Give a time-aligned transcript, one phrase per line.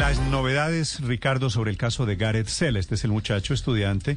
[0.00, 2.78] Las novedades, Ricardo, sobre el caso de Gareth Sell.
[2.78, 4.16] Este es el muchacho estudiante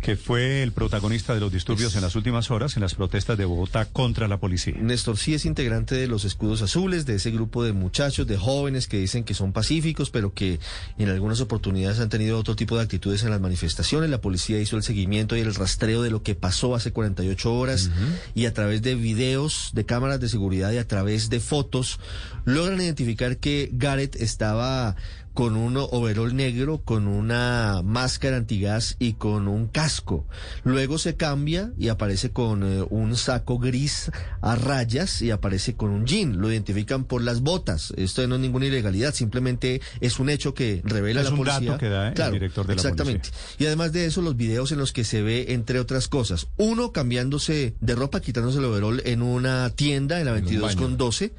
[0.00, 3.44] que fue el protagonista de los disturbios en las últimas horas en las protestas de
[3.44, 4.74] Bogotá contra la policía.
[4.78, 8.86] Néstor sí es integrante de los escudos azules, de ese grupo de muchachos, de jóvenes
[8.86, 10.60] que dicen que son pacíficos, pero que
[10.98, 14.10] en algunas oportunidades han tenido otro tipo de actitudes en las manifestaciones.
[14.10, 17.90] La policía hizo el seguimiento y el rastreo de lo que pasó hace 48 horas
[18.36, 21.98] y a través de videos, de cámaras de seguridad y a través de fotos
[22.44, 24.96] logran identificar que Gareth estaba
[25.34, 30.26] con un overol negro, con una máscara antigás y con un casco.
[30.62, 35.90] Luego se cambia y aparece con eh, un saco gris a rayas y aparece con
[35.90, 36.40] un jean.
[36.40, 37.92] Lo identifican por las botas.
[37.96, 41.72] Esto no es ninguna ilegalidad, simplemente es un hecho que revela es la un policía.
[41.72, 43.30] dato que da el director de la exactamente.
[43.58, 46.92] Y además de eso, los videos en los que se ve, entre otras cosas, uno
[46.92, 51.32] cambiándose de ropa, quitándose el overol en una tienda en la 22 con 12.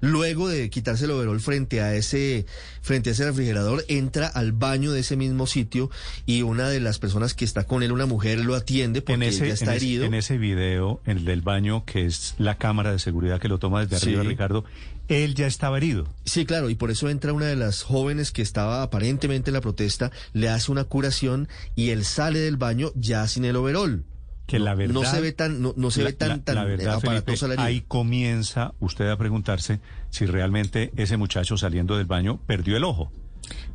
[0.00, 2.46] Luego de quitarse el overol frente a ese,
[2.80, 5.90] frente a ese refrigerador, entra al baño de ese mismo sitio
[6.26, 9.22] y una de las personas que está con él, una mujer, lo atiende porque en
[9.22, 10.04] ese, ya está en ese- herido.
[10.04, 13.58] en ese video, en el del baño, que es la cámara de seguridad que lo
[13.58, 14.28] toma desde arriba, Sí.
[14.28, 14.64] Ricardo,
[15.08, 16.06] él ya estaba herido.
[16.24, 19.60] Sí, claro, y por eso entra una de las jóvenes que estaba aparentemente en la
[19.60, 24.04] protesta, le hace una curación y él sale del baño ya sin el overol.
[24.46, 24.94] Que no, la verdad.
[24.94, 27.82] no se ve tan, no, no se la- ve tan, tan la verdad, Felipe, ahí
[27.86, 29.78] comienza usted a preguntarse
[30.10, 33.12] si realmente ese muchacho saliendo del baño perdió el ojo.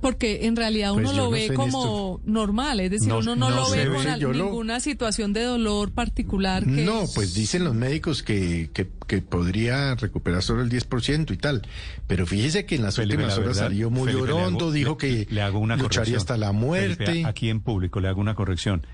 [0.01, 3.35] Porque en realidad Pues uno yo lo no ve como normal, es decir, No- uno
[3.35, 3.95] no, no lo ve ve,
[4.25, 6.63] con lo- ninguna situación de dolor particular.
[6.63, 11.33] Que No, es- pues dicen los médicos que, que, que podría recuperar solo el 10%
[11.33, 11.61] y tal.
[12.07, 14.39] Pero fíjese que en las Felipe, últimas la horas verdad, salió muy Felipe, le hago-
[14.39, 16.17] llorondo, dijo le- que le hago una lucharía corrección.
[16.17, 17.05] hasta la muerte.
[17.05, 18.85] Felipe, aquí en público le hago una corrección.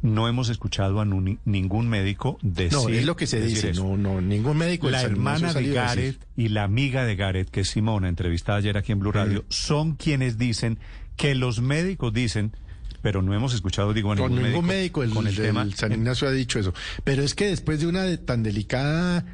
[0.00, 3.70] No hemos escuchado a ningún médico decir no, es lo que se dice.
[3.70, 3.82] eso.
[3.84, 5.68] No, no, ningún médico La hermana de.
[5.70, 9.44] Gareth y la amiga de Gareth, que es Simona, entrevistada ayer aquí en Blue Radio,
[9.48, 10.78] son quienes dicen
[11.16, 12.52] que los médicos dicen,
[13.02, 15.66] pero no hemos escuchado, digo, a Con ningún, ningún médico, el, con el tema.
[15.74, 16.72] San Ignacio ha dicho eso.
[17.02, 19.24] Pero es que después de una de- tan delicada,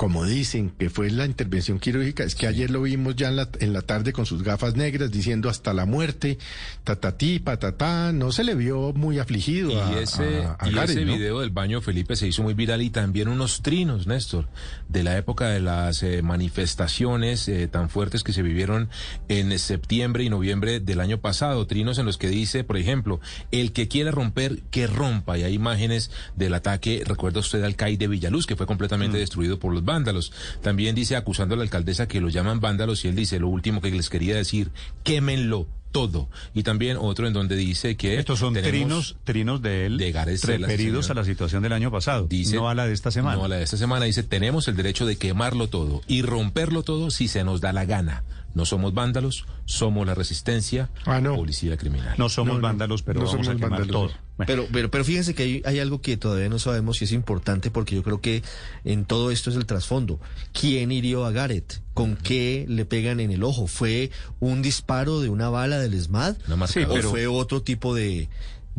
[0.00, 3.50] como dicen, que fue la intervención quirúrgica, es que ayer lo vimos ya en la,
[3.58, 6.38] en la tarde con sus gafas negras diciendo hasta la muerte,
[6.84, 11.04] tatatí, patatá, no se le vio muy afligido a, Y ese, a- a y ese
[11.04, 11.12] ¿no?
[11.12, 14.48] video del baño Felipe se hizo muy viral y también unos trinos, Néstor,
[14.88, 18.88] de la época de las eh, manifestaciones eh, tan fuertes que se vivieron
[19.28, 21.66] en septiembre y noviembre del año pasado.
[21.66, 25.36] Trinos en los que dice, por ejemplo, el que quiera romper, que rompa.
[25.36, 29.58] Y hay imágenes del ataque, recuerda usted al CAI de Villaluz, que fue completamente destruido
[29.58, 30.32] por los vándalos.
[30.62, 33.80] También dice, acusando a la alcaldesa que lo llaman vándalos, y él dice, lo último
[33.80, 34.70] que les quería decir,
[35.04, 36.28] quémenlo todo.
[36.54, 38.18] Y también otro en donde dice que...
[38.18, 41.18] Estos son trinos, trinos de él De referidos señor.
[41.18, 43.36] a la situación del año pasado, Dice- no a la de esta semana.
[43.36, 46.84] No, a la de esta semana dice, tenemos el derecho de quemarlo todo y romperlo
[46.84, 48.22] todo si se nos da la gana.
[48.54, 51.36] No somos vándalos, somos la resistencia, Ah, no.
[51.36, 52.14] policía criminal.
[52.18, 54.08] No somos No, no, vándalos, pero no vamos a somos quemar vándalos, todo.
[54.08, 54.30] no.
[54.36, 57.12] Bueno, Pero, pero, pero fíjense que hay, hay algo que todavía no sabemos y es
[57.12, 58.42] importante porque yo creo que
[58.84, 60.18] en todo esto es el trasfondo.
[60.58, 61.80] ¿Quién hirió a Gareth?
[61.94, 63.66] ¿Con qué le pegan en el ojo?
[63.66, 64.10] ¿Fue
[64.40, 66.36] un disparo de una bala del SMAD?
[66.46, 66.90] Una marcadora.
[66.90, 68.28] ¿O pero- fue otro tipo de,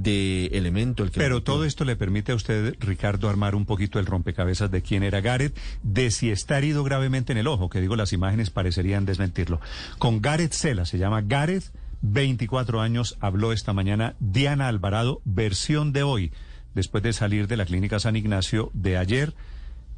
[0.01, 3.99] de elemento el que Pero todo esto le permite a usted, Ricardo, armar un poquito
[3.99, 7.81] el rompecabezas de quién era Gareth, de si está herido gravemente en el ojo, que
[7.81, 9.59] digo, las imágenes parecerían desmentirlo.
[9.97, 16.03] Con Gareth Sela, se llama Gareth, 24 años, habló esta mañana Diana Alvarado, versión de
[16.03, 16.31] hoy,
[16.73, 19.33] después de salir de la clínica San Ignacio de ayer,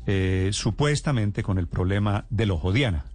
[0.06, 2.74] eh, supuestamente con el problema del ojo.
[2.74, 3.06] Diana.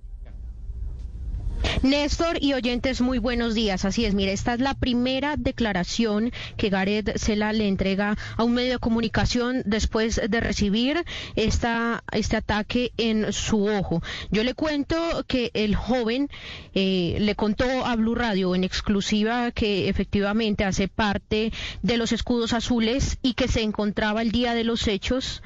[1.82, 3.84] Néstor y oyentes, muy buenos días.
[3.84, 8.54] Así es, mire, esta es la primera declaración que Gareth Sela le entrega a un
[8.54, 11.04] medio de comunicación después de recibir
[11.36, 14.02] esta, este ataque en su ojo.
[14.30, 16.28] Yo le cuento que el joven
[16.74, 21.52] eh, le contó a Blue Radio en exclusiva que efectivamente hace parte
[21.82, 25.42] de los escudos azules y que se encontraba el día de los hechos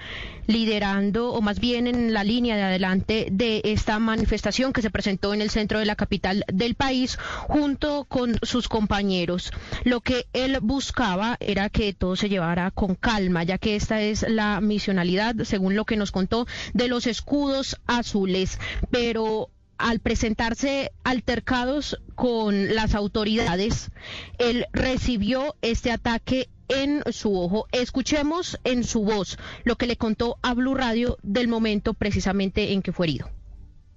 [0.47, 5.35] liderando o más bien en la línea de adelante de esta manifestación que se presentó
[5.35, 9.53] en el centro de la capital del país junto con sus compañeros.
[9.85, 14.25] Lo que él buscaba era que todo se llevara con calma, ya que esta es
[14.29, 18.59] la misionalidad, según lo que nos contó, de los escudos azules.
[18.91, 19.51] Pero
[19.83, 23.91] al presentarse altercados con las autoridades,
[24.39, 27.67] él recibió este ataque en su ojo.
[27.73, 32.83] Escuchemos en su voz lo que le contó a Blue Radio del momento precisamente en
[32.83, 33.29] que fue herido.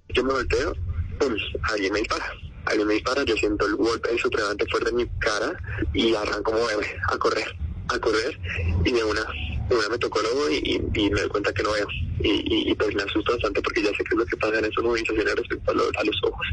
[0.08, 0.74] Yo me volteo,
[1.18, 1.40] pues
[1.72, 2.26] alguien me dispara.
[2.64, 5.52] Alguien me dispara, yo siento el golpe supremamente fuerte en mi cara
[5.94, 7.56] y arranco a correr,
[7.88, 8.40] a correr
[8.84, 9.24] y de una,
[9.70, 10.26] una me tocó el
[10.64, 11.86] y, me doy cuenta que no veo.
[12.20, 14.64] Y, y- pues me asusto bastante porque ya sé qué es lo que pasa en
[14.66, 16.46] esas movilizaciones respecto a, lo- a los ojos.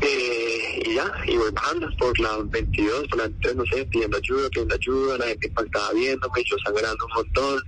[0.00, 4.16] Eh, y ya, y voy bajando por la 22, por la 23, no sé, pidiendo
[4.16, 7.62] ayuda, pidiendo ayuda, la gente impactada viéndome, yo sangrando un montón,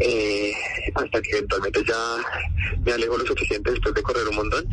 [0.00, 0.52] eh,
[0.94, 2.16] hasta que eventualmente ya
[2.84, 4.68] me alejo lo suficiente después de correr un montón.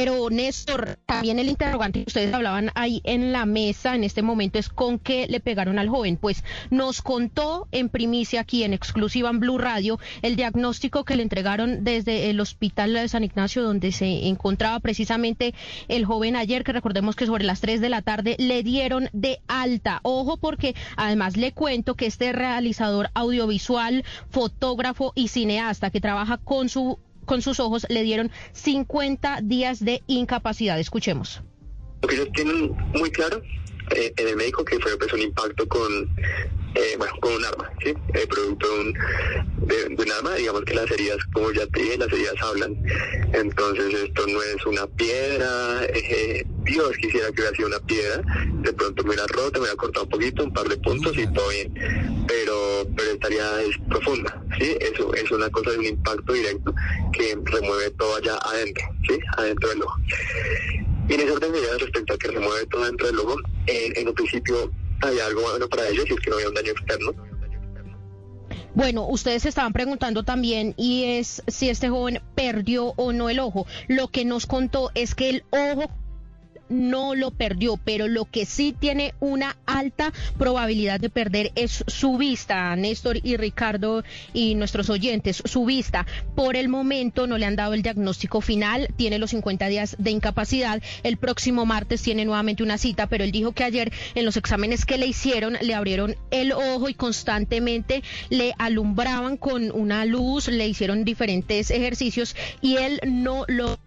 [0.00, 4.58] Pero Néstor, también el interrogante que ustedes hablaban ahí en la mesa en este momento
[4.58, 6.16] es con qué le pegaron al joven.
[6.16, 11.22] Pues nos contó en primicia aquí en exclusiva en Blue Radio el diagnóstico que le
[11.22, 15.52] entregaron desde el hospital de San Ignacio donde se encontraba precisamente
[15.88, 19.42] el joven ayer, que recordemos que sobre las 3 de la tarde le dieron de
[19.48, 20.00] alta.
[20.02, 26.70] Ojo porque además le cuento que este realizador audiovisual, fotógrafo y cineasta que trabaja con
[26.70, 26.98] su
[27.30, 30.80] con sus ojos le dieron 50 días de incapacidad.
[30.80, 31.42] Escuchemos.
[32.02, 33.40] Lo tienen muy claro
[33.90, 36.08] eh, en el médico que fue pues, un impacto con,
[36.74, 37.92] eh, bueno, con un arma, ¿sí?
[38.14, 41.98] El producto de un, de, un arma, digamos que las heridas, como ya te dije,
[41.98, 42.76] las heridas hablan.
[43.32, 48.22] Entonces esto no es una piedra, eh, Dios quisiera que hubiera sido una piedra,
[48.62, 51.26] de pronto me hubiera roto, me hubiera cortado un poquito, un par de puntos y
[51.32, 51.74] todo bien.
[52.28, 54.76] Pero, pero estaría es profunda, ¿sí?
[54.80, 56.72] Eso es una cosa de un impacto directo
[57.12, 59.18] que remueve todo allá adentro, ¿sí?
[59.36, 59.98] Adentro del ojo.
[61.10, 63.34] Y en ese orden de ideas respecto a que remueve todo dentro del ojo,
[63.66, 64.70] en, en un principio
[65.02, 67.12] había algo bueno para ellos y es que no había un daño externo.
[68.74, 73.66] Bueno, ustedes estaban preguntando también y es si este joven perdió o no el ojo.
[73.88, 75.90] Lo que nos contó es que el ojo
[76.70, 82.16] no lo perdió, pero lo que sí tiene una alta probabilidad de perder es su
[82.16, 86.06] vista, Néstor y Ricardo y nuestros oyentes, su vista.
[86.34, 90.10] Por el momento no le han dado el diagnóstico final, tiene los 50 días de
[90.10, 90.82] incapacidad.
[91.02, 94.86] El próximo martes tiene nuevamente una cita, pero él dijo que ayer en los exámenes
[94.86, 100.66] que le hicieron le abrieron el ojo y constantemente le alumbraban con una luz, le
[100.66, 103.78] hicieron diferentes ejercicios y él no lo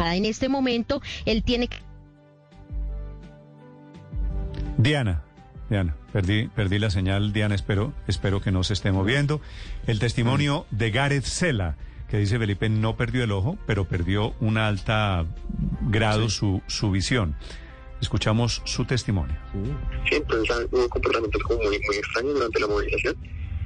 [0.00, 1.87] en este momento él tiene que
[4.78, 5.24] Diana,
[5.68, 9.40] Diana, perdí, perdí la señal, Diana, espero, espero que no se esté moviendo.
[9.88, 11.76] El testimonio de Gareth Sela,
[12.08, 15.26] que dice Felipe no perdió el ojo, pero perdió un alta
[15.82, 17.34] grado su, su visión.
[18.00, 19.36] Escuchamos su testimonio.
[20.08, 23.16] Sí, entonces hubo comportamientos como muy, muy extraños durante la movilización.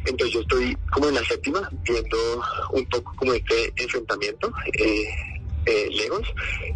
[0.06, 2.16] Entonces yo estoy como en la séptima, viendo
[2.72, 4.50] un poco como este enfrentamiento.
[4.78, 5.04] Eh,
[5.64, 6.22] eh, lejos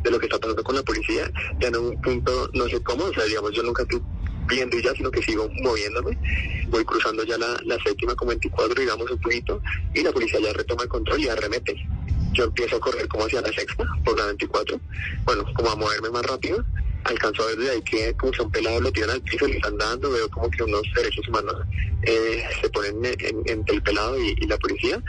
[0.04, 1.28] de lo que está pasando con la policía,
[1.58, 4.00] ya en un punto, no sé cómo, o sea, digamos, yo nunca estoy
[4.48, 6.16] viendo y ya, sino que sigo moviéndome,
[6.68, 9.60] voy cruzando ya la, la séptima con 24, digamos, un poquito,
[9.94, 11.74] y la policía ya retoma el control y arremete.
[12.32, 14.80] Yo empiezo a correr como hacia la sexta, por la 24,
[15.24, 16.64] bueno, como a moverme más rápido,
[17.04, 19.56] alcanzo a ver desde ahí que como que un pelado lo tiran al piso, le
[19.56, 21.54] están dando, veo como que unos derechos humanos
[22.02, 25.02] eh, se ponen en- en- entre el pelado y, y la policía,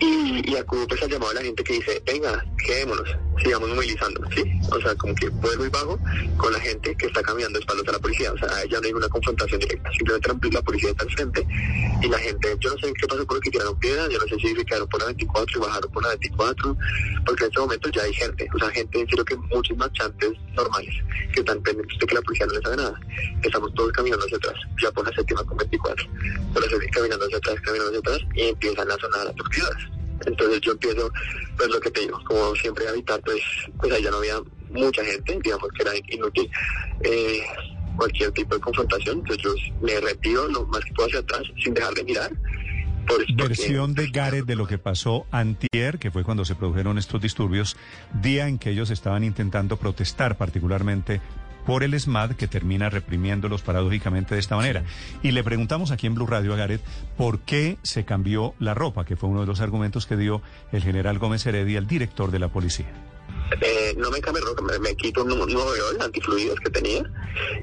[0.00, 3.08] y, y acudo pues al llamado de la gente que dice, venga, quedémonos,
[3.42, 4.42] sigamos movilizando, ¿sí?
[4.70, 5.98] O sea, como que vuelvo y bajo
[6.36, 8.92] con la gente que está caminando espaldas a la policía, o sea, ya no hay
[8.92, 11.46] una confrontación directa, simplemente la, la policía está al frente
[12.02, 14.26] y la gente, yo no sé qué pasó con los que tiraron piedras, yo no
[14.26, 16.76] sé si se quedaron por la 24 y bajaron por la 24,
[17.26, 20.32] porque en este momento ya hay gente, o sea, gente, en serio que muchos marchantes
[20.54, 20.94] normales
[21.32, 23.00] que están pendientes de que la policía no les haga nada,
[23.42, 26.06] estamos todos caminando hacia atrás, ya por la séptima con 24,
[26.54, 29.93] pero se caminando hacia atrás, caminando hacia atrás y empiezan a sonar las piedras.
[30.26, 31.10] Entonces yo empiezo,
[31.56, 33.40] pues lo que te digo, como siempre a evitar, pues,
[33.78, 34.36] pues ahí ya no había
[34.70, 36.50] mucha gente, digamos que era inútil
[37.02, 37.40] eh,
[37.96, 41.74] cualquier tipo de confrontación, entonces yo me retiro lo más que puedo hacia atrás sin
[41.74, 42.32] dejar de mirar.
[43.36, 47.76] Versión de Gareth de lo que pasó antier, que fue cuando se produjeron estos disturbios,
[48.22, 51.20] día en que ellos estaban intentando protestar particularmente
[51.66, 54.84] por el SMAD que termina reprimiéndolos paradójicamente de esta manera.
[55.22, 56.82] Y le preguntamos aquí en Blue Radio a Gareth
[57.16, 60.42] por qué se cambió la ropa, que fue uno de los argumentos que dio
[60.72, 62.92] el general Gómez Heredia, el director de la policía.
[63.60, 67.02] Eh, no me cambio ropa, me, me quito un nuevo veol antifluidos que tenía,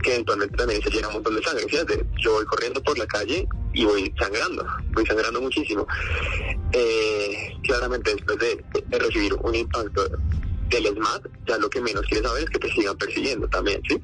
[0.03, 1.65] que eventualmente también se llena un montón de sangre.
[1.67, 5.87] Fíjate, yo voy corriendo por la calle y voy sangrando, voy sangrando muchísimo.
[6.71, 10.07] Eh, claramente después de, de recibir un impacto
[10.71, 14.01] del SMAT, ya lo que menos quieres saber es que te sigan persiguiendo también, ¿sí?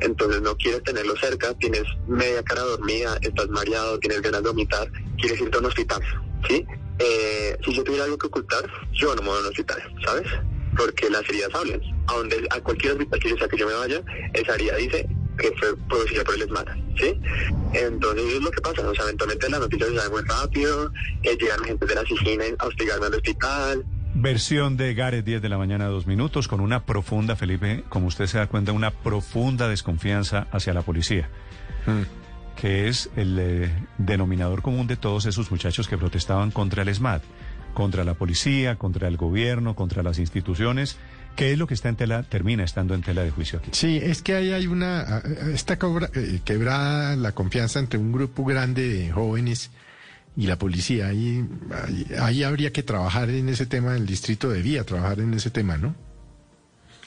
[0.00, 4.90] Entonces no quieres tenerlo cerca, tienes media cara dormida, estás mareado, tienes ganas de vomitar,
[5.18, 6.02] quieres irte a un hospital,
[6.48, 6.66] ¿sí?
[6.98, 10.28] Eh, si yo tuviera algo que ocultar, yo no me voy a un hospital, ¿sabes?
[10.76, 11.80] Porque las heridas hablan.
[12.06, 14.02] A donde a cualquier hospital que yo sea que yo me vaya,
[14.34, 16.68] esa herida dice que fue producida por el SMAT,
[16.98, 17.20] ¿sí?
[17.72, 20.92] Entonces es lo que pasa, o sea, eventualmente las noticias se saben muy rápido,
[21.22, 23.84] eh, llegan gente de la oficina a hostigarme al hospital,
[24.16, 28.26] Versión de Gareth, 10 de la mañana, dos minutos, con una profunda, Felipe, como usted
[28.26, 31.28] se da cuenta, una profunda desconfianza hacia la policía,
[32.54, 37.22] que es el eh, denominador común de todos esos muchachos que protestaban contra el SMAT.
[37.74, 40.96] contra la policía, contra el gobierno, contra las instituciones.
[41.34, 43.70] ¿Qué es lo que está en tela, termina estando en tela de juicio aquí?
[43.72, 45.18] Sí, es que ahí hay una,
[45.52, 49.72] está cobra, eh, quebrada la confianza entre un grupo grande de jóvenes
[50.36, 51.08] y la policía.
[51.08, 55.50] Ahí, ahí, ahí habría que trabajar en ese tema, el distrito debía trabajar en ese
[55.50, 55.94] tema, ¿no?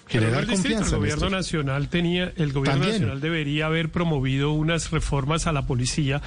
[0.07, 0.95] Generar el confianza.
[0.95, 6.21] El gobierno nacional tenía, el gobierno nacional debería haber promovido unas reformas a la policía,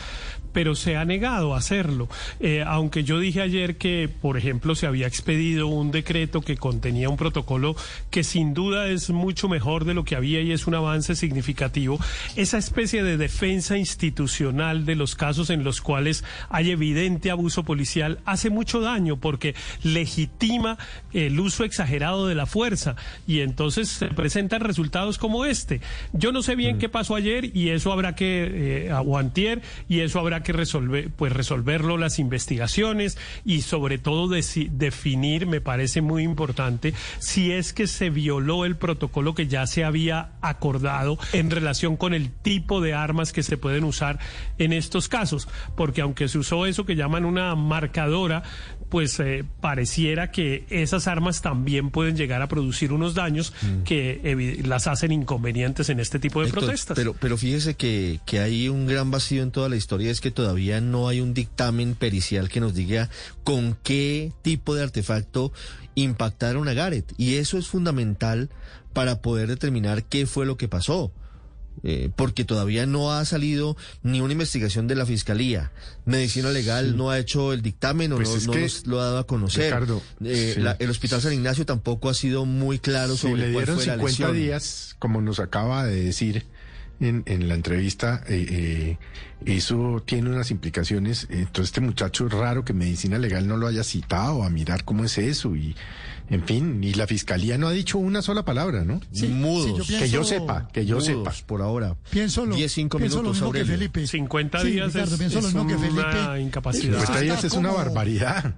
[0.53, 2.09] pero se ha negado a hacerlo.
[2.41, 7.09] Eh, aunque yo dije ayer que, por ejemplo, se había expedido un decreto que contenía
[7.09, 7.77] un protocolo
[8.11, 11.99] que sin duda es mucho mejor de lo que había y es un avance significativo,
[12.37, 18.19] esa especie de defensa institucional de los casos en los cuales hay evidente abuso policial
[18.25, 20.79] hace mucho daño porque legitima
[21.13, 22.97] el uso exagerado de la fuerza
[23.27, 25.81] y entonces se presentan resultados como este.
[26.13, 26.79] Yo no sé bien mm.
[26.79, 31.33] qué pasó ayer y eso habrá que eh, aguantier y eso habrá que resolver, pues
[31.33, 38.11] resolverlo las investigaciones y sobre todo definir, me parece muy importante, si es que se
[38.11, 43.33] violó el protocolo que ya se había acordado en relación con el tipo de armas
[43.33, 44.19] que se pueden usar
[44.59, 48.43] en estos casos, porque aunque se usó eso que llaman una marcadora,
[48.91, 53.83] pues eh, pareciera que esas armas también pueden llegar a producir unos daños mm.
[53.85, 56.97] que las hacen inconvenientes en este tipo de protestas.
[56.97, 60.33] Pero, pero fíjese que, que hay un gran vacío en toda la historia, es que
[60.33, 63.09] todavía no hay un dictamen pericial que nos diga
[63.45, 65.53] con qué tipo de artefacto
[65.95, 67.13] impactaron a Gareth.
[67.17, 68.51] Y eso es fundamental
[68.93, 71.13] para poder determinar qué fue lo que pasó.
[71.83, 75.73] Eh, porque todavía no ha salido ni una investigación de la Fiscalía.
[76.05, 78.53] Medicina Legal no ha hecho el dictamen o pues no,
[78.85, 79.75] lo ha dado a conocer.
[80.23, 84.95] Eh, el Hospital San Ignacio tampoco ha sido muy claro sobre le dieron 50 días,
[84.99, 86.45] como nos acaba de decir
[87.01, 88.99] en, en la entrevista, eh,
[89.45, 91.27] eso tiene unas implicaciones.
[91.31, 95.05] Entonces, este muchacho es raro que Medicina Legal no lo haya citado a mirar cómo
[95.05, 95.75] es eso y
[96.31, 99.01] en fin, y la fiscalía no ha dicho una sola palabra, ¿no?
[99.11, 99.89] Sí, Mudos.
[99.89, 101.33] que yo sepa, que yo sepa.
[101.45, 101.97] Por ahora.
[102.09, 104.07] Pienso lo, 10, 5 minutos lo mismo que Felipe.
[104.07, 106.01] 50 días es, pienso lo mismo que Felipe.
[106.01, 107.01] una incapacidad.
[107.01, 108.55] 50 días es una barbaridad.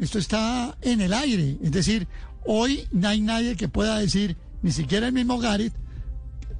[0.00, 1.56] Esto está en el aire.
[1.60, 2.06] Es decir,
[2.44, 5.72] hoy no hay nadie que pueda decir, ni siquiera el mismo Gareth.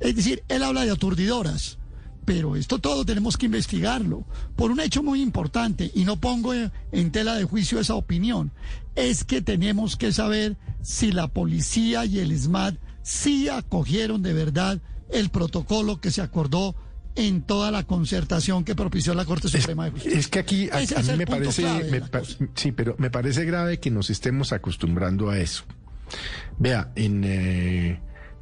[0.01, 1.79] Es decir, él habla de aturdidoras
[2.27, 4.27] pero esto todo tenemos que investigarlo
[4.57, 8.51] por un hecho muy importante y no pongo en tela de juicio esa opinión.
[8.97, 14.81] Es que tenemos que saber si la policía y el SMAT sí acogieron de verdad
[15.09, 16.75] el protocolo que se acordó
[17.15, 20.19] en toda la concertación que propició la Corte Suprema de Justicia.
[20.19, 21.65] Es que aquí a, mí me parece,
[22.55, 25.65] sí, pero me parece grave que nos estemos acostumbrando a eso.
[26.59, 28.01] Vea, en eh,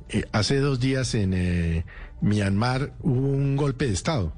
[0.08, 1.84] eh, hace dos días en eh,
[2.20, 4.32] Myanmar hubo un golpe de Estado.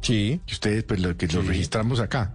[0.00, 0.40] Sí.
[0.46, 2.34] Y ustedes, pues lo que lo registramos acá.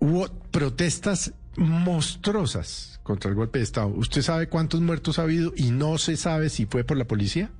[0.00, 3.88] Hubo protestas monstruosas contra el golpe de Estado.
[3.88, 7.50] ¿Usted sabe cuántos muertos ha habido y no se sabe si fue por la policía?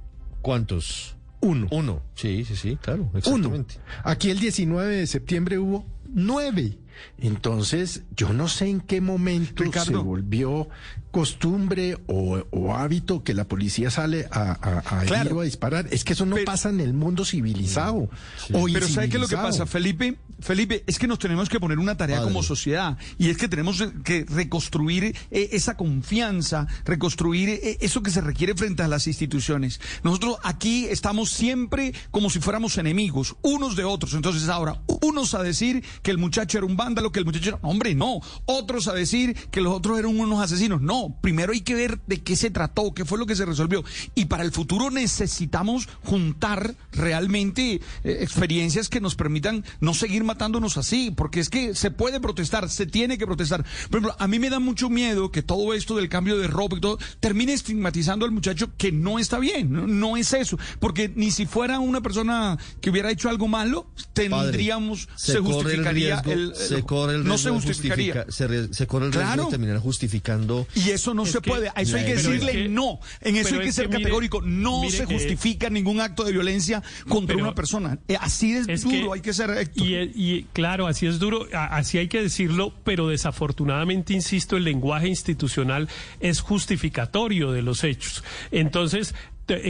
[0.43, 1.17] ¿Cuántos?
[1.41, 1.69] Uno.
[1.71, 2.03] Uno.
[2.15, 3.77] Sí, sí, sí, claro, exactamente.
[4.03, 6.79] Aquí el 19 de septiembre hubo nueve.
[7.19, 10.69] Entonces, yo no sé en qué momento se volvió
[11.17, 15.89] costumbre o, hábito que la policía sale a, a, a, disparar.
[15.91, 18.11] Es que eso no pasa en el mundo civilizado.
[18.49, 20.19] Pero ¿sabe qué es lo que pasa, Felipe?
[20.41, 23.83] Felipe, es que nos tenemos que poner una tarea como sociedad y es que tenemos
[24.05, 29.81] que reconstruir eh, esa confianza, reconstruir eh, eso que se requiere frente a las instituciones.
[30.03, 34.13] Nosotros aquí estamos siempre como si fuéramos enemigos, unos de otros.
[34.13, 37.59] Entonces ahora, unos a decir que el muchacho era un vándalo, que el muchacho era...
[37.63, 38.21] Hombre, no.
[38.45, 40.81] Otros a decir que los otros eran unos asesinos.
[40.81, 43.85] No primero hay que ver de qué se trató, qué fue lo que se resolvió.
[44.15, 50.77] Y para el futuro necesitamos juntar realmente eh, experiencias que nos permitan no seguir matándonos
[50.77, 53.65] así, porque es que se puede protestar, se tiene que protestar.
[53.91, 56.77] Por ejemplo, a mí me da mucho miedo que todo esto del cambio de ropa
[56.77, 61.31] y todo termine estigmatizando al muchacho que no está bien, no, es eso, porque ni
[61.31, 67.17] si fuera una persona que hubiera hecho algo malo, tendríamos, se, justificaría el, se corre
[67.17, 68.27] el no se justificaría.
[68.29, 70.67] se, corre el riesgo de terminar justificando
[70.97, 71.69] eso no se puede.
[71.75, 73.01] A eso hay que decirle no.
[73.21, 74.41] En eso hay que ser categórico.
[74.41, 77.99] no se justifica ningún acto de violencia contra una persona.
[78.09, 79.71] Eh, así es, duro, hay que ser.
[79.75, 85.89] Y, claro, así es duro, así hay que decirlo, pero desafortunadamente, insisto, el lenguaje institucional
[86.21, 88.25] es justificatorio de los hechos.
[88.51, 89.15] Entonces,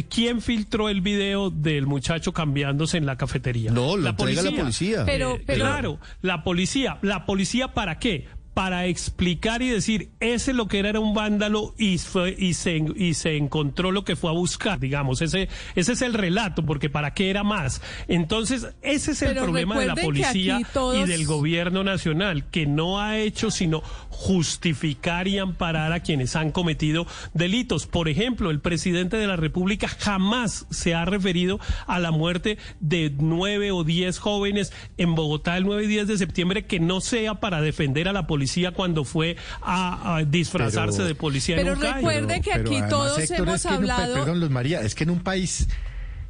[0.08, 3.70] ¿Quién filtró el video del muchacho cambiándose en la cafetería?
[3.70, 4.50] No, lo la policía.
[4.50, 5.04] la policía.
[5.04, 5.64] Pero, pero...
[5.64, 6.98] Claro, la policía.
[7.02, 8.26] ¿La policía para qué?
[8.56, 12.82] Para explicar y decir, ese lo que era era un vándalo y, fue, y, se,
[12.96, 16.88] y se encontró lo que fue a buscar, digamos, ese, ese es el relato, porque
[16.88, 17.82] para qué era más.
[18.08, 20.60] Entonces, ese es el problema de la policía
[20.94, 26.50] y del gobierno nacional, que no ha hecho sino justificar y amparar a quienes han
[26.50, 27.86] cometido delitos.
[27.86, 33.12] Por ejemplo, el presidente de la República jamás se ha referido a la muerte de
[33.18, 37.34] nueve o diez jóvenes en Bogotá el 9 y 10 de septiembre que no sea
[37.34, 42.40] para defender a la policía cuando fue a, disfrazarse de policía pero en un recuerde
[42.40, 45.68] que aquí todos hemos hablado perdón Luz María es que en un país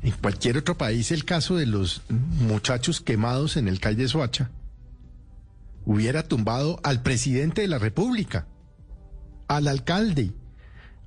[0.03, 4.51] en cualquier otro país el caso de los muchachos quemados en el calle Soacha
[5.85, 8.47] hubiera tumbado al presidente de la República
[9.49, 10.33] al alcalde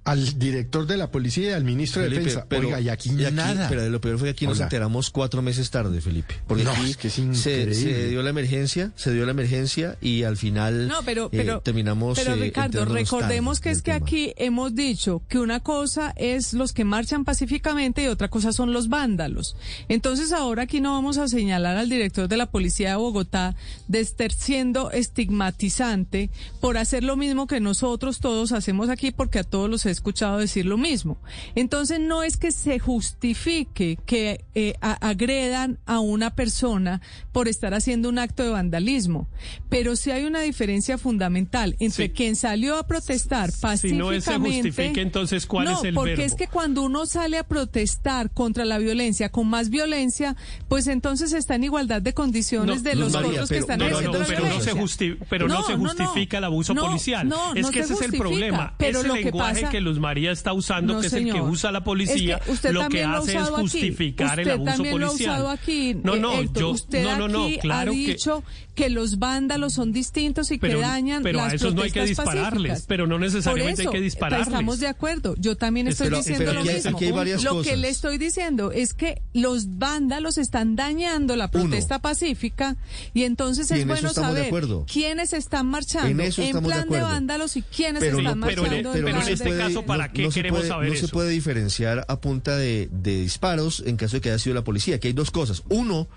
[0.03, 2.45] al director de la policía y al ministro de Defensa.
[2.47, 3.67] Pero, Oiga, y aquí, nada.
[3.69, 6.35] Pero lo peor fue que aquí nos enteramos cuatro meses tarde, Felipe.
[6.47, 7.65] Porque aquí se,
[8.09, 12.17] dio la emergencia, se dio la emergencia y al final no, pero, pero, eh, terminamos.
[12.17, 16.73] Pero eh, Ricardo, recordemos que es que aquí hemos dicho que una cosa es los
[16.73, 19.55] que marchan pacíficamente y otra cosa son los vándalos.
[19.89, 23.55] Entonces ahora aquí no vamos a señalar al director de la policía de Bogotá
[23.87, 26.29] de estar siendo estigmatizante
[26.59, 30.65] por hacer lo mismo que nosotros todos hacemos aquí porque a todos los escuchado decir
[30.65, 31.17] lo mismo.
[31.55, 38.09] Entonces no es que se justifique que eh, agredan a una persona por estar haciendo
[38.09, 39.27] un acto de vandalismo,
[39.69, 44.21] pero sí hay una diferencia fundamental entre quien salió a protestar pacíficamente.
[44.21, 47.43] Si no se justifique, entonces ¿cuál es el porque es que cuando uno sale a
[47.43, 50.35] protestar contra la violencia con más violencia,
[50.67, 54.61] pues entonces está en igualdad de condiciones de los otros que están haciendo pero no
[54.61, 57.31] se pero no, se justifica el abuso policial.
[57.55, 58.75] es que ese es el problema.
[58.77, 61.83] Pero lo que pasa que Luz María está usando, que es el que usa la
[61.83, 62.39] policía,
[62.71, 64.99] lo que hace es justificar el abuso policial.
[64.99, 68.43] Lo ha usado aquí, no, no, yo, usted no, no, no, claro ha dicho
[68.75, 72.05] que, los vándalos son distintos y que dañan pero las a esos no hay que
[72.05, 74.47] dispararles, pero no necesariamente hay que dispararles.
[74.47, 75.35] Estamos de acuerdo.
[75.37, 76.99] Yo también estoy diciendo lo mismo.
[77.43, 82.77] lo que le estoy diciendo es que los vándalos están dañando la protesta pacífica
[83.13, 84.51] y entonces es bueno saber
[84.91, 88.91] quiénes están marchando en, plan de, vándalos y quiénes están marchando.
[88.93, 91.01] Pero, en este caso, ¿para qué queremos saber eso?
[91.01, 94.55] No se puede diferenciar a punta de, de disparos en caso de que haya sido
[94.55, 95.63] la policía, que hay dos cosas.
[95.69, 96.07] Uno,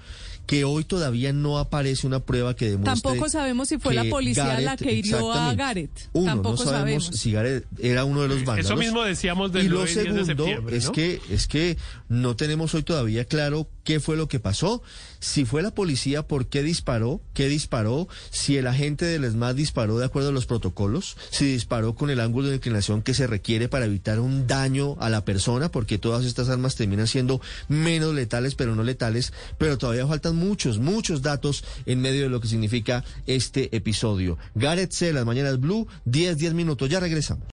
[0.46, 3.00] que hoy todavía no aparece una prueba que demuestre.
[3.02, 6.10] Tampoco sabemos si fue la policía la que hirió a Gareth.
[6.12, 8.66] Uno, Tampoco no sabemos, si Gareth era uno de los vándalos.
[8.66, 11.76] Eso mismo decíamos del Y lo segundo de es que es que
[12.08, 14.82] no tenemos hoy todavía claro qué fue lo que pasó.
[15.20, 17.20] Si fue la policía, ¿por qué disparó?
[17.32, 18.08] ¿Qué disparó?
[18.30, 22.20] Si el agente del ESMAD disparó de acuerdo a los protocolos, si disparó con el
[22.20, 26.24] ángulo de inclinación que se requiere para evitar un daño a la persona, porque todas
[26.24, 31.64] estas armas terminan siendo menos letales, pero no letales, pero todavía faltan muchos, muchos datos
[31.86, 34.38] en medio de lo que significa este episodio.
[34.54, 37.46] Gareth C, las mañanas blue, 10, 10 minutos, ya regresamos.